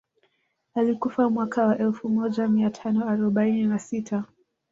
Alikufa 0.75 1.29
mwaka 1.29 1.65
wa 1.67 1.77
elfu 1.77 2.09
moja 2.09 2.47
mia 2.47 2.69
tano 2.69 3.05
arobaini 3.09 3.63
na 3.63 3.79
sita 3.79 4.23